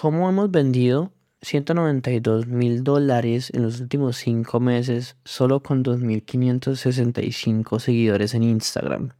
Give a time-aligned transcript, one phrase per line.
[0.00, 1.12] cómo hemos vendido
[1.42, 9.10] 192 mil dólares en los últimos 5 meses solo con 2.565 seguidores en Instagram.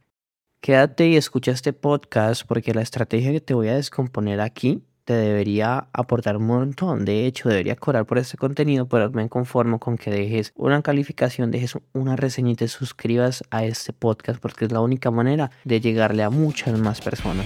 [0.59, 5.13] Quédate y escucha este podcast porque la estrategia que te voy a descomponer aquí te
[5.13, 7.05] debería aportar un montón.
[7.05, 11.51] De hecho, debería cobrar por este contenido, pero me conformo con que dejes una calificación,
[11.51, 15.79] dejes una reseña y te suscribas a este podcast porque es la única manera de
[15.79, 17.45] llegarle a muchas más personas.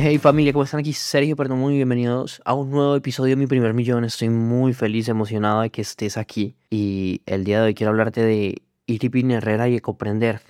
[0.00, 0.92] Hey familia, ¿cómo están aquí?
[0.92, 4.04] Sergio Perdomo y bienvenidos a un nuevo episodio de Mi Primer Millón.
[4.04, 6.54] Estoy muy feliz, emocionado de que estés aquí.
[6.70, 10.40] Y el día de hoy quiero hablarte de Iripin Herrera y Ecoprender.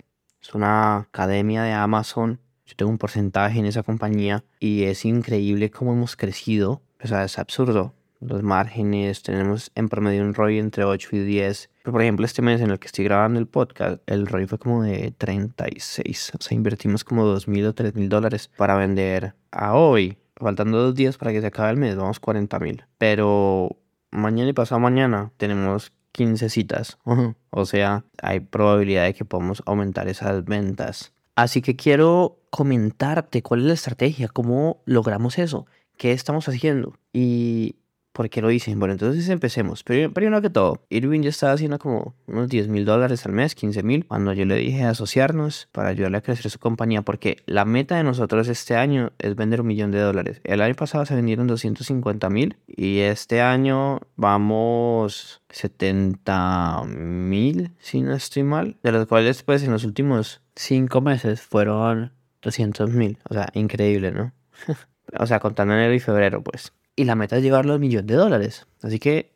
[0.43, 5.71] Es una academia de Amazon yo tengo un porcentaje en esa compañía y es increíble
[5.71, 6.83] cómo hemos crecido.
[7.03, 7.95] O sea, es absurdo.
[8.21, 11.71] Los márgenes, tenemos en promedio un ROI entre 8 y 10.
[11.83, 14.59] Pero por ejemplo, este mes en el que estoy grabando el podcast, el ROI fue
[14.59, 16.33] como de 36.
[16.39, 20.19] O sea, invertimos como 2.000 o 3.000 dólares para vender a hoy.
[20.37, 22.87] Faltando dos días para que se acabe el mes, vamos 40.000.
[22.99, 23.77] Pero
[24.11, 26.99] mañana y pasado mañana tenemos 15 citas.
[27.51, 31.13] O sea, hay probabilidad de que podamos aumentar esas ventas.
[31.35, 35.67] Así que quiero comentarte cuál es la estrategia, cómo logramos eso,
[35.97, 37.77] qué estamos haciendo y
[38.19, 38.81] por qué lo dicen.
[38.81, 39.85] Bueno, entonces empecemos.
[39.85, 43.55] Primero, primero que todo, Irving ya estaba haciendo como unos 10 mil dólares al mes,
[43.55, 47.65] 15 mil, cuando yo le dije asociarnos para ayudarle a crecer su compañía, porque la
[47.65, 50.41] meta de nosotros este año es vender un millón de dólares.
[50.43, 58.15] El año pasado se vendieron 250 mil y este año vamos 70 mil, si no
[58.15, 62.11] estoy mal, de los cuales pues en los últimos cinco meses fueron
[62.43, 63.17] 200 mil.
[63.31, 64.33] O sea, increíble, ¿no?
[65.17, 66.73] o sea, contando enero y febrero, pues.
[66.99, 68.67] Y la meta es llevarlo al millón de dólares.
[68.83, 69.31] Así que,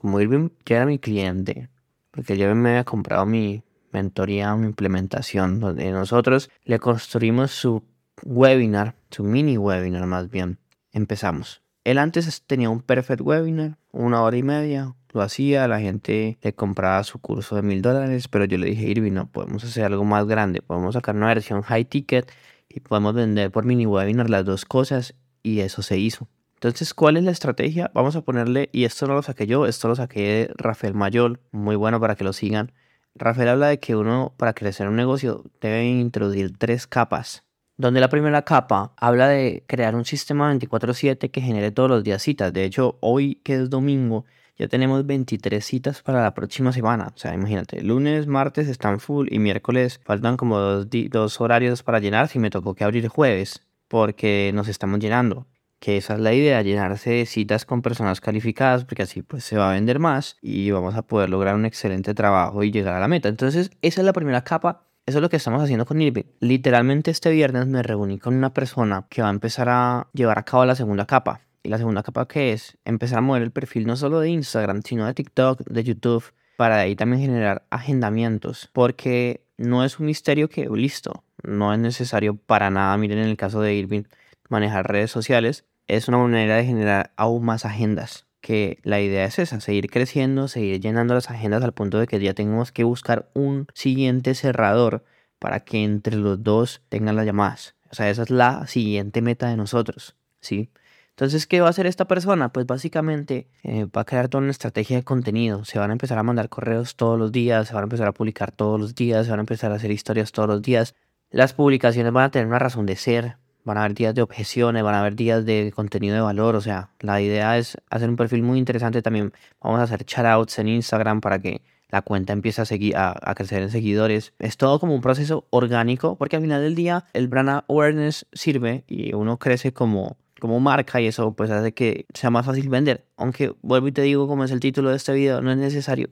[0.00, 1.68] como Irving ya era mi cliente,
[2.12, 7.82] porque ya me había comprado mi mentoría, mi implementación, donde nosotros le construimos su
[8.22, 10.58] webinar, su mini webinar más bien.
[10.92, 11.62] Empezamos.
[11.82, 16.52] Él antes tenía un perfect webinar, una hora y media, lo hacía, la gente le
[16.54, 20.04] compraba su curso de mil dólares, pero yo le dije, Irving, no, podemos hacer algo
[20.04, 22.30] más grande, podemos sacar una versión high ticket
[22.68, 26.28] y podemos vender por mini webinar las dos cosas y eso se hizo.
[26.54, 27.90] Entonces, ¿cuál es la estrategia?
[27.94, 31.40] Vamos a ponerle, y esto no lo saqué yo, esto lo saqué de Rafael Mayol,
[31.52, 32.72] muy bueno para que lo sigan.
[33.14, 37.44] Rafael habla de que uno, para crecer un negocio, debe introducir tres capas.
[37.76, 42.22] Donde la primera capa habla de crear un sistema 24/7 que genere todos los días
[42.22, 42.52] citas.
[42.52, 44.24] De hecho, hoy que es domingo,
[44.56, 47.12] ya tenemos 23 citas para la próxima semana.
[47.14, 52.28] O sea, imagínate, lunes, martes están full y miércoles faltan como dos, horarios para llenar
[52.28, 55.46] si me tocó que abrir jueves porque nos estamos llenando.
[55.84, 59.58] Que esa es la idea, llenarse de citas con personas calificadas porque así pues se
[59.58, 63.00] va a vender más y vamos a poder lograr un excelente trabajo y llegar a
[63.00, 63.28] la meta.
[63.28, 66.24] Entonces, esa es la primera capa eso es lo que estamos haciendo con Irving.
[66.40, 70.44] Literalmente este viernes me reuní con una persona que va a empezar a llevar a
[70.44, 71.42] cabo la segunda capa.
[71.62, 74.80] Y la segunda capa que es empezar a mover el perfil no solo de Instagram,
[74.82, 76.24] sino de TikTok, de YouTube,
[76.56, 78.70] para ahí también generar agendamientos.
[78.72, 83.36] Porque no es un misterio que, listo, no es necesario para nada, miren en el
[83.36, 84.04] caso de Irving,
[84.48, 85.66] manejar redes sociales.
[85.86, 88.26] Es una manera de generar aún más agendas.
[88.40, 92.20] Que la idea es esa, seguir creciendo, seguir llenando las agendas al punto de que
[92.20, 95.04] ya tengamos que buscar un siguiente cerrador
[95.38, 97.74] para que entre los dos tengan las llamadas.
[97.90, 100.70] O sea, esa es la siguiente meta de nosotros, ¿sí?
[101.10, 102.52] Entonces, ¿qué va a hacer esta persona?
[102.52, 105.64] Pues básicamente eh, va a crear toda una estrategia de contenido.
[105.64, 108.12] Se van a empezar a mandar correos todos los días, se van a empezar a
[108.12, 110.96] publicar todos los días, se van a empezar a hacer historias todos los días.
[111.30, 114.82] Las publicaciones van a tener una razón de ser, van a haber días de objeciones,
[114.82, 116.56] van a haber días de contenido de valor.
[116.56, 119.32] O sea, la idea es hacer un perfil muy interesante también.
[119.60, 123.34] Vamos a hacer shoutouts en Instagram para que la cuenta empiece a, seguir, a, a,
[123.34, 124.32] crecer en seguidores.
[124.38, 128.84] Es todo como un proceso orgánico, porque al final del día el brand awareness sirve
[128.88, 133.06] y uno crece como como marca y eso pues hace que sea más fácil vender.
[133.16, 136.10] Aunque vuelvo y te digo como es el título de este video, no es necesario.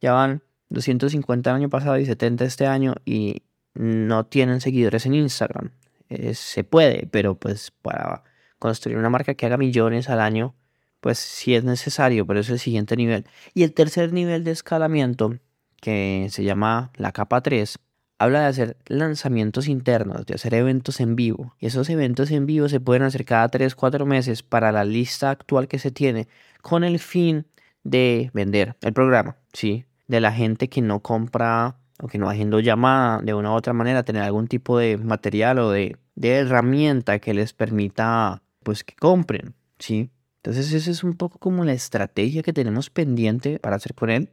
[0.00, 3.42] Ya van 250 el año pasado y 70 este año y
[3.74, 5.70] no tienen seguidores en Instagram.
[6.08, 8.22] Eh, se puede, pero pues para
[8.58, 10.54] construir una marca que haga millones al año,
[11.00, 13.26] pues sí es necesario, pero es el siguiente nivel.
[13.54, 15.38] Y el tercer nivel de escalamiento,
[15.80, 17.78] que se llama la capa 3,
[18.18, 21.54] habla de hacer lanzamientos internos, de hacer eventos en vivo.
[21.60, 25.30] Y esos eventos en vivo se pueden hacer cada 3, 4 meses para la lista
[25.30, 26.28] actual que se tiene
[26.62, 27.46] con el fin
[27.84, 29.84] de vender el programa, ¿sí?
[30.08, 33.72] De la gente que no compra o que no haciendo llamada de una u otra
[33.72, 38.94] manera, tener algún tipo de material o de, de herramienta que les permita, pues, que
[38.94, 40.10] compren, ¿sí?
[40.46, 44.30] Entonces esa es un poco como la estrategia que tenemos pendiente para hacer con él.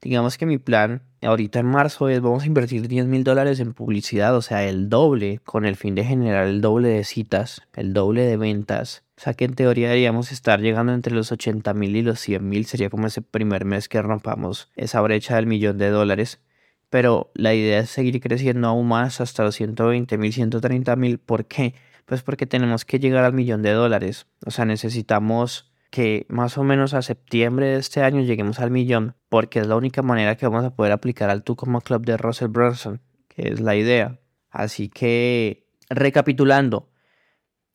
[0.00, 3.74] Digamos que mi plan ahorita en marzo es vamos a invertir 10 mil dólares en
[3.74, 7.92] publicidad, o sea, el doble, con el fin de generar el doble de citas, el
[7.92, 9.04] doble de ventas.
[9.18, 12.48] O sea que en teoría deberíamos estar llegando entre los 80 mil y los 100
[12.48, 16.40] mil, sería como ese primer mes que rompamos esa brecha del millón de dólares.
[16.90, 21.18] Pero la idea es seguir creciendo aún más hasta los 120 mil, 130 mil.
[21.18, 21.74] ¿Por qué?
[22.04, 24.26] Pues porque tenemos que llegar al millón de dólares.
[24.44, 29.16] O sea, necesitamos que más o menos a septiembre de este año lleguemos al millón,
[29.28, 32.48] porque es la única manera que vamos a poder aplicar al Tucumán Club de Russell
[32.48, 34.20] Brunson, que es la idea.
[34.50, 36.90] Así que, recapitulando,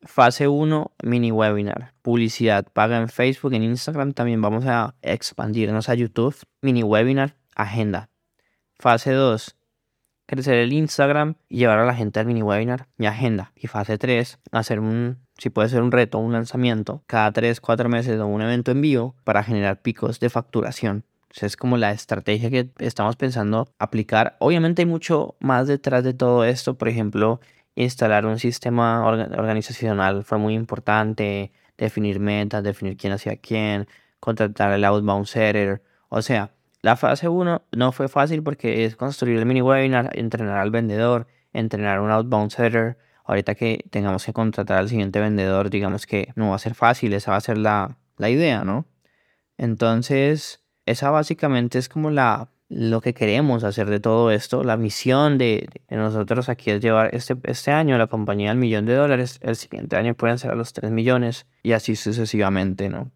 [0.02, 5.96] fase 1, mini webinar, publicidad paga en Facebook, en Instagram, también vamos a expandirnos a
[5.96, 8.10] YouTube, mini webinar, agenda.
[8.78, 9.56] Fase 2,
[10.26, 13.52] crecer el Instagram y llevar a la gente al mini webinar y agenda.
[13.56, 17.90] Y fase 3, hacer un, si puede ser un reto, un lanzamiento, cada 3, 4
[17.90, 21.06] meses o un evento en vivo para generar picos de facturación.
[21.42, 24.36] es como la estrategia que estamos pensando aplicar.
[24.40, 26.78] Obviamente hay mucho más detrás de todo esto.
[26.78, 27.40] Por ejemplo,
[27.76, 31.52] instalar un sistema organizacional fue muy importante.
[31.78, 33.88] Definir metas, definir quién hacía quién,
[34.22, 35.82] contratar el outbound setter.
[36.08, 36.55] O sea,
[36.86, 41.26] la fase 1 no fue fácil porque es construir el mini webinar, entrenar al vendedor,
[41.52, 43.00] entrenar un outbound setter.
[43.24, 47.14] Ahorita que tengamos que contratar al siguiente vendedor, digamos que no va a ser fácil,
[47.14, 48.86] esa va a ser la, idea, ¿no?
[49.58, 54.64] Entonces, esa básicamente es como la, lo que queremos hacer de todo esto.
[54.64, 58.94] La misión de, nosotros aquí es llevar este, este año la compañía al millón de
[58.94, 59.40] dólares.
[59.42, 63.10] El siguiente año pueden ser a los 3 millones y así sucesivamente, ¿no?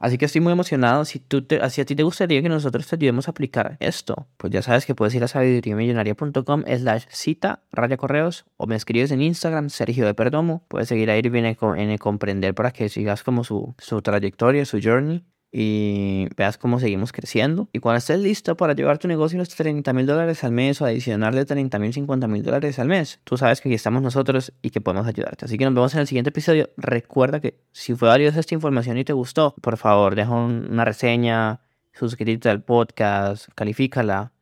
[0.00, 1.04] Así que estoy muy emocionado.
[1.04, 4.26] Si, tú te, si a ti te gustaría que nosotros te ayudemos a aplicar esto,
[4.38, 9.10] pues ya sabes que puedes ir a sabiduriamillonaria.com slash cita, raya correos, o me escribes
[9.12, 10.64] en Instagram, Sergio de Perdomo.
[10.68, 14.80] Puedes seguir a Irving en, en Comprender para que sigas como su, su trayectoria, su
[14.82, 17.68] journey y veas cómo seguimos creciendo.
[17.72, 20.80] Y cuando estés listo para llevar tu negocio a los 30 mil dólares al mes
[20.80, 24.02] o adicionar de 30 mil, 50 mil dólares al mes, tú sabes que aquí estamos
[24.02, 25.44] nosotros y que podemos ayudarte.
[25.44, 26.70] Así que nos vemos en el siguiente episodio.
[26.76, 31.60] Recuerda que si fue valiosa esta información y te gustó, por favor, deja una reseña,
[31.92, 34.32] suscríbete al podcast, califícala.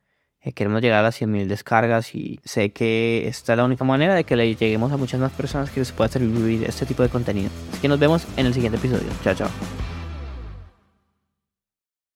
[0.40, 3.82] Eh, queremos llegar a las 100 mil descargas y sé que esta es la única
[3.84, 7.02] manera de que le lleguemos a muchas más personas que les pueda servir este tipo
[7.02, 7.50] de contenido.
[7.72, 9.08] Así que nos vemos en el siguiente episodio.
[9.24, 9.77] Chao, chao.